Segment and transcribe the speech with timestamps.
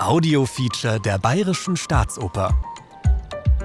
[0.00, 2.58] Audiofeature der Bayerischen Staatsoper.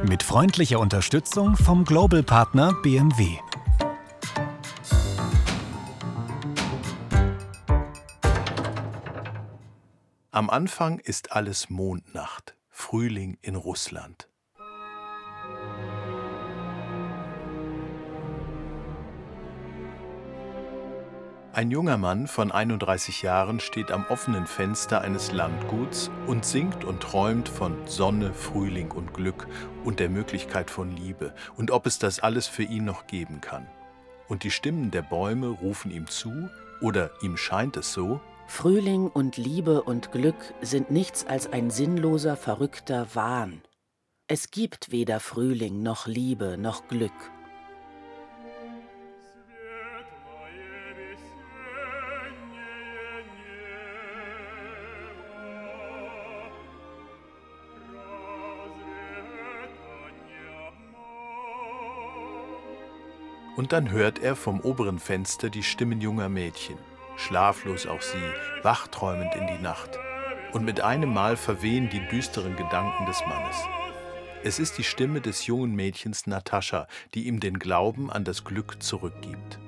[0.06, 3.38] Mit freundlicher Unterstützung vom Global Partner BMW.
[10.32, 14.28] Am Anfang ist alles Mondnacht, Frühling in Russland.
[21.56, 27.00] Ein junger Mann von 31 Jahren steht am offenen Fenster eines Landguts und singt und
[27.00, 29.48] träumt von Sonne, Frühling und Glück
[29.86, 33.66] und der Möglichkeit von Liebe und ob es das alles für ihn noch geben kann.
[34.28, 36.50] Und die Stimmen der Bäume rufen ihm zu,
[36.82, 42.36] oder ihm scheint es so, Frühling und Liebe und Glück sind nichts als ein sinnloser,
[42.36, 43.62] verrückter Wahn.
[44.28, 47.14] Es gibt weder Frühling noch Liebe noch Glück.
[63.56, 66.78] Und dann hört er vom oberen Fenster die Stimmen junger Mädchen,
[67.16, 68.18] schlaflos auch sie,
[68.64, 69.98] wachträumend in die Nacht.
[70.52, 73.58] Und mit einem Mal verwehen die düsteren Gedanken des Mannes.
[74.44, 78.84] Es ist die Stimme des jungen Mädchens Natascha, die ihm den Glauben an das Glück
[78.84, 79.60] zurückgibt.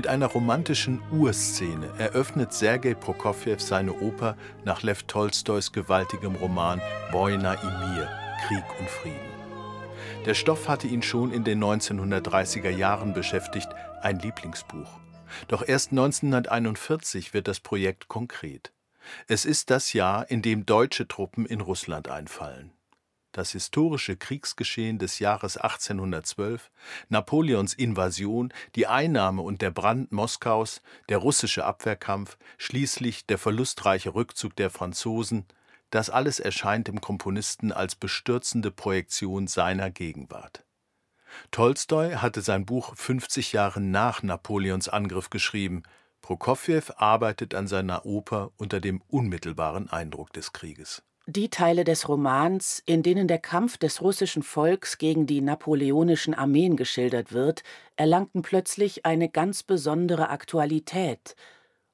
[0.00, 4.34] Mit einer romantischen Urszene eröffnet Sergei Prokofjew seine Oper
[4.64, 8.08] nach Lew Tolstois gewaltigem Roman Wojna i Mir,
[8.46, 9.20] Krieg und Frieden.
[10.24, 13.68] Der Stoff hatte ihn schon in den 1930er Jahren beschäftigt,
[14.00, 14.88] ein Lieblingsbuch.
[15.48, 18.72] Doch erst 1941 wird das Projekt konkret.
[19.26, 22.72] Es ist das Jahr, in dem deutsche Truppen in Russland einfallen
[23.32, 26.70] das historische Kriegsgeschehen des Jahres 1812,
[27.08, 34.56] Napoleons Invasion, die Einnahme und der Brand Moskaus, der russische Abwehrkampf, schließlich der verlustreiche Rückzug
[34.56, 35.46] der Franzosen,
[35.90, 40.64] das alles erscheint dem Komponisten als bestürzende Projektion seiner Gegenwart.
[41.50, 45.82] Tolstoi hatte sein Buch 50 Jahre nach Napoleons Angriff geschrieben.
[46.22, 51.02] Prokofjew arbeitet an seiner Oper unter dem unmittelbaren Eindruck des Krieges.
[51.32, 56.76] Die Teile des Romans, in denen der Kampf des russischen Volks gegen die napoleonischen Armeen
[56.76, 57.62] geschildert wird,
[57.94, 61.36] erlangten plötzlich eine ganz besondere Aktualität,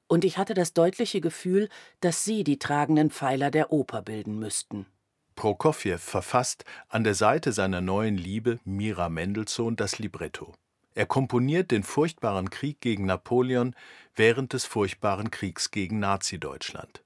[0.07, 4.87] und ich hatte das deutliche Gefühl, dass sie die tragenden Pfeiler der Oper bilden müssten.
[5.35, 10.55] Prokofjew verfasst an der Seite seiner neuen Liebe Mira Mendelssohn das Libretto.
[10.95, 13.75] Er komponiert den furchtbaren Krieg gegen Napoleon
[14.15, 17.03] während des furchtbaren Kriegs gegen Nazi-Deutschland.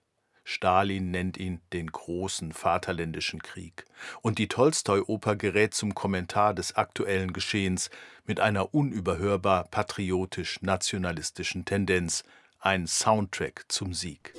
[0.51, 3.85] Stalin nennt ihn den großen Vaterländischen Krieg.
[4.21, 7.89] Und die Tolstoi-Oper gerät zum Kommentar des aktuellen Geschehens
[8.25, 12.25] mit einer unüberhörbar patriotisch-nationalistischen Tendenz,
[12.59, 14.33] ein Soundtrack zum Sieg.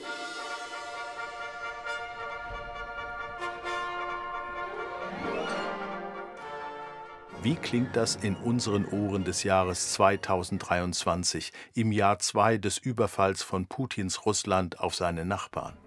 [7.42, 13.66] Wie klingt das in unseren Ohren des Jahres 2023, im Jahr 2 des Überfalls von
[13.66, 15.81] Putins Russland auf seine Nachbarn?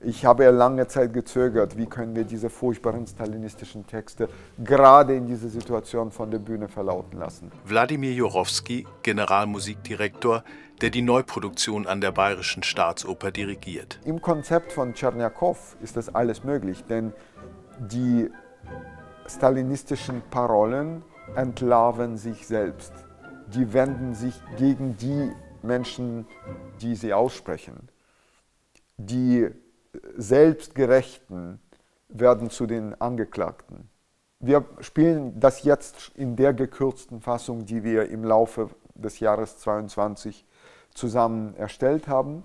[0.00, 4.28] Ich habe ja lange Zeit gezögert, wie können wir diese furchtbaren stalinistischen Texte
[4.62, 7.50] gerade in dieser Situation von der Bühne verlauten lassen.
[7.64, 10.44] Wladimir Jorowski, Generalmusikdirektor,
[10.80, 13.98] der die Neuproduktion an der Bayerischen Staatsoper dirigiert.
[14.04, 17.12] Im Konzept von Tscherniakow ist das alles möglich, denn
[17.80, 18.30] die
[19.26, 21.02] stalinistischen Parolen
[21.34, 22.92] entlarven sich selbst.
[23.48, 25.32] Die wenden sich gegen die
[25.62, 26.26] Menschen,
[26.80, 27.88] die sie aussprechen.
[28.96, 29.48] Die
[30.16, 31.60] Selbstgerechten
[32.08, 33.88] werden zu den Angeklagten.
[34.40, 40.44] Wir spielen das jetzt in der gekürzten Fassung, die wir im Laufe des Jahres 22
[40.94, 42.44] zusammen erstellt haben.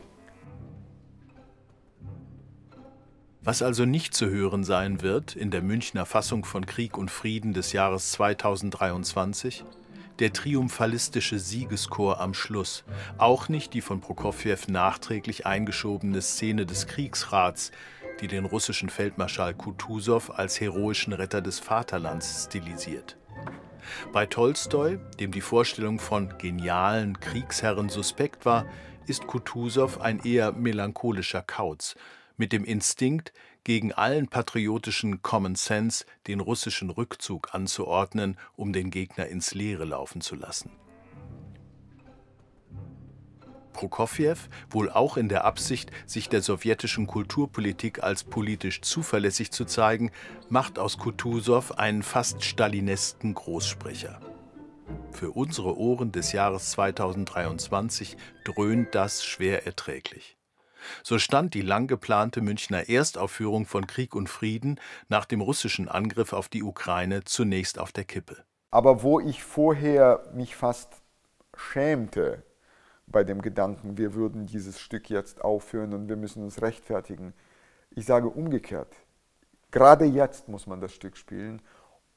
[3.42, 7.54] Was also nicht zu hören sein wird in der Münchner Fassung von Krieg und Frieden
[7.54, 9.66] des Jahres 2023,
[10.20, 12.84] der triumphalistische Siegeschor am Schluss,
[13.18, 17.72] auch nicht die von Prokofjew nachträglich eingeschobene Szene des Kriegsrats,
[18.22, 23.18] die den russischen Feldmarschall Kutusow als heroischen Retter des Vaterlands stilisiert.
[24.12, 28.66] Bei Tolstoi, dem die Vorstellung von genialen Kriegsherren suspekt war,
[29.08, 31.96] ist Kutusow ein eher melancholischer Kauz,
[32.38, 33.34] mit dem Instinkt,
[33.64, 40.22] gegen allen patriotischen Common Sense den russischen Rückzug anzuordnen, um den Gegner ins Leere laufen
[40.22, 40.72] zu lassen.
[43.74, 44.38] Prokofjew,
[44.70, 50.12] wohl auch in der Absicht, sich der sowjetischen Kulturpolitik als politisch zuverlässig zu zeigen,
[50.48, 54.22] macht aus Kutusow einen fast stalinesken Großsprecher.
[55.12, 60.38] Für unsere Ohren des Jahres 2023 dröhnt das schwer erträglich.
[61.04, 66.34] So stand die lang geplante Münchner Erstaufführung von Krieg und Frieden nach dem russischen Angriff
[66.34, 68.44] auf die Ukraine zunächst auf der Kippe.
[68.72, 70.90] Aber wo ich vorher mich fast
[71.56, 72.44] schämte
[73.08, 77.34] bei dem Gedanken, wir würden dieses Stück jetzt aufführen und wir müssen uns rechtfertigen,
[77.92, 78.96] ich sage umgekehrt,
[79.70, 81.62] gerade jetzt muss man das Stück spielen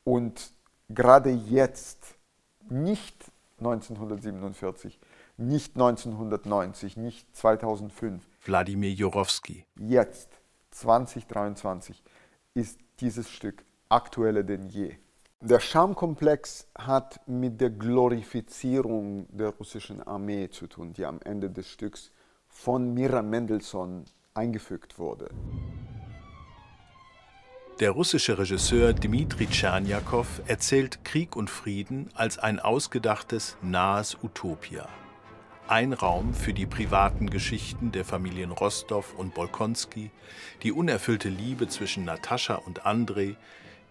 [0.05, 0.53] und
[0.89, 2.17] gerade jetzt,
[2.69, 3.17] nicht
[3.59, 4.99] 1947,
[5.38, 9.65] nicht 1990, nicht 2005, Wladimir Jorowski.
[9.79, 10.31] Jetzt,
[10.71, 12.03] 2023,
[12.55, 14.97] ist dieses Stück aktueller denn je.
[15.41, 21.69] Der Schamkomplex hat mit der Glorifizierung der russischen Armee zu tun, die am Ende des
[21.69, 22.11] Stücks
[22.49, 25.29] von Mira Mendelssohn eingefügt wurde.
[27.81, 34.89] Der russische Regisseur Dmitri Tscherniakow erzählt Krieg und Frieden als ein ausgedachtes, nahes Utopia
[35.69, 40.11] ein Raum für die privaten Geschichten der Familien Rostow und Bolkonski,
[40.63, 43.37] die unerfüllte Liebe zwischen Natascha und André,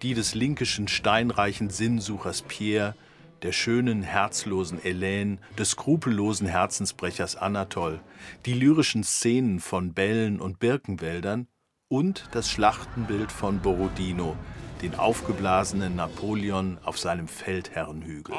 [0.02, 2.96] die des linkischen steinreichen Sinnsuchers Pierre,
[3.42, 8.00] der schönen, herzlosen Helene, des skrupellosen Herzensbrechers Anatol,
[8.46, 11.48] die lyrischen Szenen von Bällen und Birkenwäldern
[11.88, 14.36] und das Schlachtenbild von Borodino,
[14.82, 18.36] den aufgeblasenen Napoleon auf seinem Feldherrenhügel.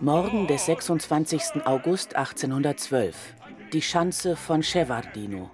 [0.00, 1.66] Morgen des 26.
[1.66, 3.34] August 1812.
[3.72, 5.50] Die Schanze von Schewardino.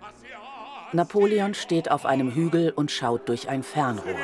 [0.92, 4.18] Napoleon steht auf einem Hügel und schaut durch ein Fernrohr.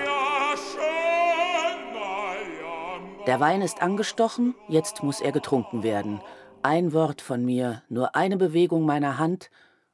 [3.27, 6.21] Der Wein ist angestochen, jetzt muss er getrunken werden.
[6.63, 9.51] Ein Wort von mir, nur eine Bewegung meiner Hand,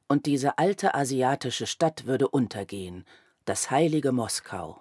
[0.09, 3.05] und diese alte asiatische Stadt würde untergehen,
[3.45, 4.79] das heilige Moskau.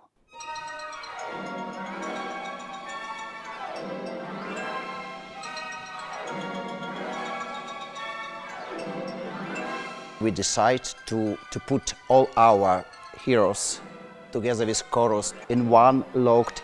[10.23, 12.85] We decide to, to put all our
[13.25, 13.81] heroes
[14.31, 16.63] together with chorus in one locked,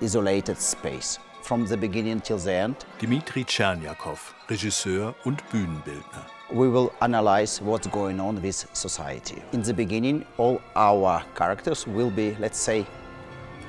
[0.00, 1.18] isolated space.
[1.42, 2.76] From the beginning till the end.
[2.98, 4.18] Dmitri Tscherniakow,
[4.48, 6.24] Regisseur und Bühnenbildner.
[6.52, 9.40] We will analyze what's going on with society.
[9.52, 12.84] In the beginning, all our characters will be, let's say,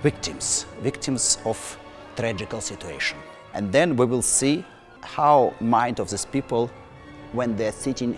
[0.01, 1.77] victims, victims of
[2.15, 3.19] tragical situation.
[3.53, 4.65] And then we will see
[5.01, 6.71] how mind of these people,
[7.31, 8.17] when they're sitting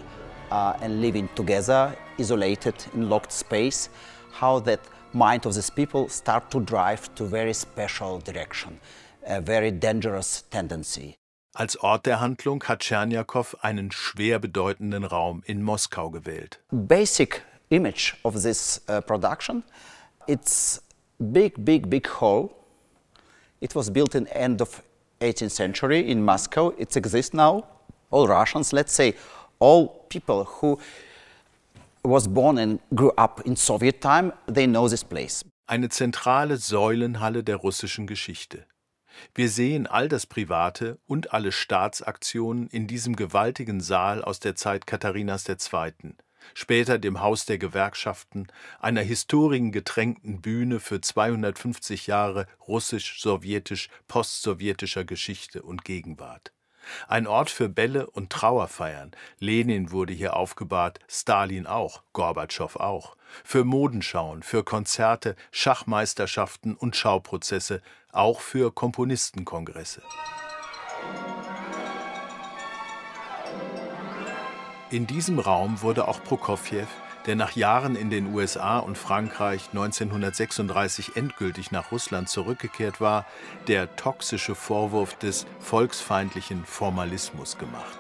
[0.52, 3.90] uh, and living together, isolated in locked space,
[4.32, 4.80] how that
[5.14, 8.80] mind of these people start to drive to very special direction,
[9.26, 11.16] a very dangerous tendency.
[11.56, 16.60] Als Ort der Handlung hat Tscherniakow einen schwer bedeutenden Raum in Moskau gewählt.
[16.72, 19.64] Basic image of this uh, production,
[20.28, 20.82] it's
[21.20, 22.52] big, big, big hall.
[23.62, 24.84] It was built in end of
[25.22, 26.74] 18th century in Moscow.
[26.78, 27.66] It exists now.
[28.12, 29.16] All Russians, let's say,
[29.60, 30.80] all people who
[32.04, 35.46] was born and grew up in Soviet time, they know this place.
[35.68, 38.66] Eine zentrale Säulenhalle der russischen Geschichte.
[39.36, 44.88] Wir sehen all das Private und alle Staatsaktionen in diesem gewaltigen Saal aus der Zeit
[44.88, 46.16] Katharinas II.,
[46.54, 48.48] später dem Haus der Gewerkschaften,
[48.80, 56.54] einer historiengetränkten Bühne für 250 Jahre russisch-sowjetisch-postsowjetischer Geschichte und Gegenwart.
[57.08, 59.12] Ein Ort für Bälle und Trauerfeiern.
[59.40, 63.16] Lenin wurde hier aufgebahrt, Stalin auch, Gorbatschow auch.
[63.44, 67.82] Für Modenschauen, für Konzerte, Schachmeisterschaften und Schauprozesse,
[68.12, 70.02] auch für Komponistenkongresse.
[74.92, 76.88] In diesem Raum wurde auch Prokofjew
[77.26, 83.26] der nach Jahren in den USA und Frankreich 1936 endgültig nach Russland zurückgekehrt war,
[83.68, 87.98] der toxische Vorwurf des volksfeindlichen Formalismus gemacht.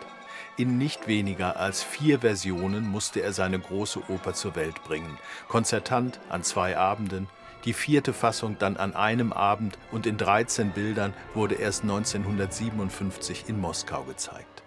[0.57, 5.17] In nicht weniger als vier Versionen musste er seine große Oper zur Welt bringen.
[5.47, 7.29] Konzertant an zwei Abenden,
[7.65, 13.59] die vierte Fassung dann an einem Abend und in 13 Bildern wurde erst 1957 in
[13.59, 14.63] Moskau gezeigt.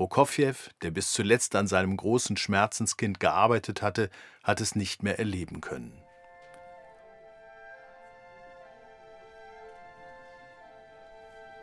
[0.00, 4.08] Prokofjew, der bis zuletzt an seinem großen Schmerzenskind gearbeitet hatte,
[4.42, 5.92] hat es nicht mehr erleben können.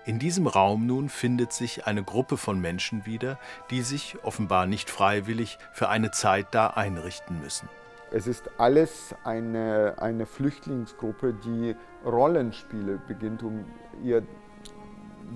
[0.05, 3.39] In diesem Raum nun findet sich eine Gruppe von Menschen wieder,
[3.71, 7.67] die sich offenbar nicht freiwillig für eine Zeit da einrichten müssen.
[8.11, 11.75] Es ist alles eine, eine Flüchtlingsgruppe, die
[12.05, 13.65] Rollenspiele beginnt, um
[14.03, 14.21] ihr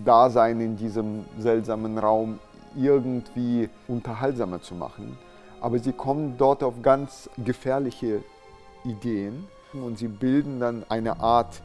[0.06, 2.40] Dasein in diesem seltsamen Raum
[2.76, 5.18] irgendwie unterhaltsamer zu machen.
[5.60, 8.24] Aber sie kommen dort auf ganz gefährliche
[8.84, 11.62] Ideen und sie bilden dann eine Art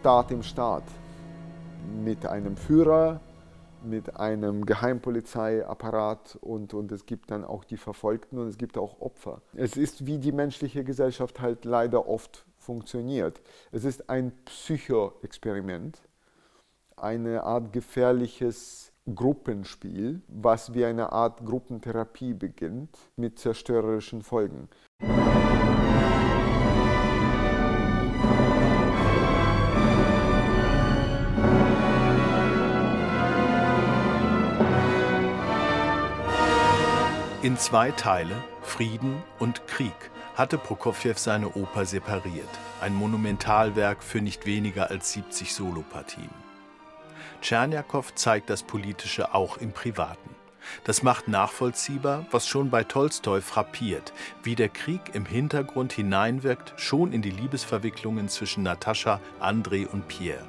[0.00, 0.84] Staat im Staat
[2.02, 3.20] mit einem Führer,
[3.84, 9.00] mit einem Geheimpolizeiapparat und, und es gibt dann auch die Verfolgten und es gibt auch
[9.00, 9.42] Opfer.
[9.54, 13.40] Es ist wie die menschliche Gesellschaft halt leider oft funktioniert.
[13.72, 16.00] Es ist ein Psychoexperiment,
[16.96, 24.68] eine Art gefährliches Gruppenspiel, was wie eine Art Gruppentherapie beginnt mit zerstörerischen Folgen.
[37.40, 39.94] In zwei Teile, Frieden und Krieg,
[40.34, 42.48] hatte Prokofjew seine Oper separiert.
[42.80, 46.47] Ein Monumentalwerk für nicht weniger als 70 Solopartien.
[47.40, 50.30] Tscherniakow zeigt das Politische auch im Privaten.
[50.84, 57.12] Das macht nachvollziehbar, was schon bei Tolstoi frappiert, wie der Krieg im Hintergrund hineinwirkt, schon
[57.12, 60.44] in die Liebesverwicklungen zwischen Natascha, André und Pierre.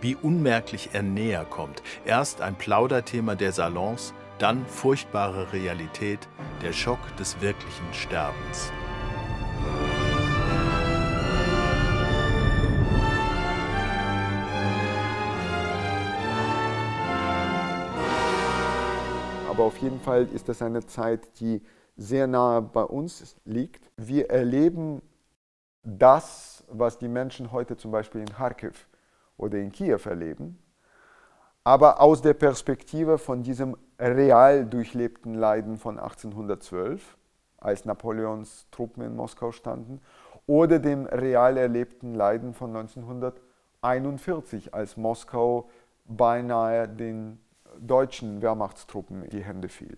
[0.00, 1.82] Wie unmerklich er näher kommt.
[2.04, 6.28] Erst ein Plauderthema der Salons, dann furchtbare Realität,
[6.62, 8.72] der Schock des wirklichen Sterbens.
[19.56, 21.62] Aber auf jeden Fall ist das eine Zeit, die
[21.96, 23.90] sehr nahe bei uns liegt.
[23.96, 25.00] Wir erleben
[25.82, 28.86] das, was die Menschen heute zum Beispiel in Kharkiv
[29.38, 30.58] oder in Kiew erleben,
[31.64, 37.16] aber aus der Perspektive von diesem real durchlebten Leiden von 1812,
[37.56, 40.02] als Napoleons Truppen in Moskau standen,
[40.46, 45.70] oder dem real erlebten Leiden von 1941, als Moskau
[46.04, 47.40] beinahe den
[47.80, 49.96] deutschen Wehrmachtstruppen in die Hände fiel.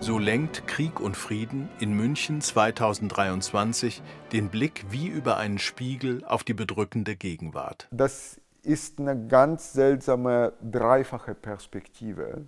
[0.00, 6.44] So lenkt Krieg und Frieden in München 2023 den Blick wie über einen Spiegel auf
[6.44, 7.88] die bedrückende Gegenwart.
[7.90, 12.46] Das ist eine ganz seltsame dreifache Perspektive.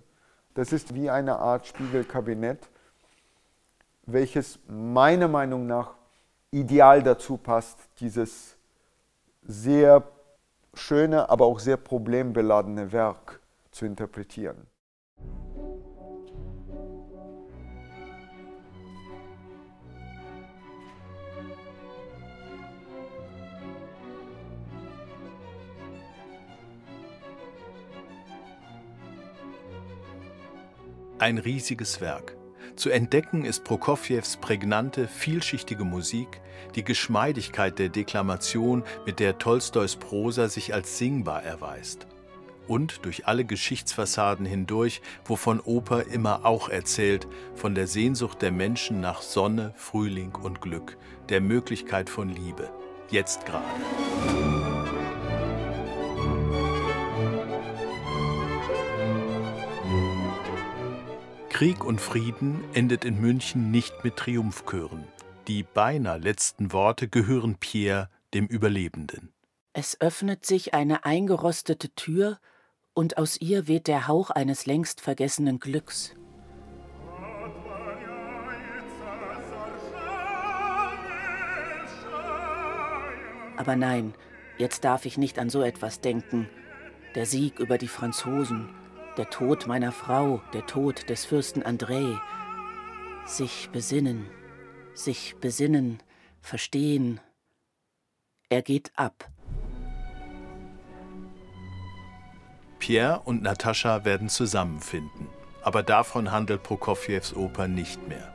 [0.53, 2.67] Das ist wie eine Art Spiegelkabinett,
[4.05, 5.95] welches meiner Meinung nach
[6.51, 8.57] ideal dazu passt, dieses
[9.41, 10.03] sehr
[10.73, 14.67] schöne, aber auch sehr problembeladene Werk zu interpretieren.
[31.19, 32.35] Ein riesiges Werk.
[32.81, 36.41] Zu entdecken ist Prokofjews prägnante, vielschichtige Musik,
[36.73, 42.07] die Geschmeidigkeit der Deklamation, mit der Tolstois Prosa sich als singbar erweist.
[42.67, 48.99] Und durch alle Geschichtsfassaden hindurch, wovon Oper immer auch erzählt, von der Sehnsucht der Menschen
[48.99, 50.97] nach Sonne, Frühling und Glück,
[51.29, 52.71] der Möglichkeit von Liebe,
[53.11, 54.10] jetzt gerade.
[61.61, 65.03] Krieg und Frieden endet in München nicht mit Triumphchören.
[65.47, 69.31] Die beinahe letzten Worte gehören Pierre, dem Überlebenden.
[69.71, 72.39] Es öffnet sich eine eingerostete Tür,
[72.95, 76.15] und aus ihr weht der Hauch eines längst vergessenen Glücks.
[83.57, 84.15] Aber nein,
[84.57, 86.49] jetzt darf ich nicht an so etwas denken.
[87.13, 88.67] Der Sieg über die Franzosen,
[89.17, 92.19] der Tod meiner Frau, der Tod des Fürsten André.
[93.25, 94.27] Sich besinnen,
[94.93, 96.01] sich besinnen,
[96.39, 97.19] verstehen.
[98.49, 99.29] Er geht ab.
[102.79, 105.27] Pierre und Natascha werden zusammenfinden,
[105.61, 108.33] aber davon handelt Prokofjews Oper nicht mehr.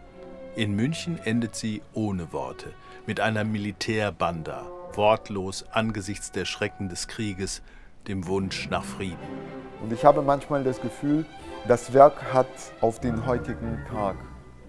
[0.54, 2.72] In München endet sie ohne Worte,
[3.06, 4.64] mit einer Militärbanda,
[4.94, 7.60] wortlos angesichts der Schrecken des Krieges,
[8.06, 9.65] dem Wunsch nach Frieden.
[9.82, 11.24] Und ich habe manchmal das Gefühl,
[11.68, 12.46] das Werk hat
[12.80, 14.16] auf den heutigen Tag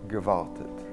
[0.08, 0.87] gewartet.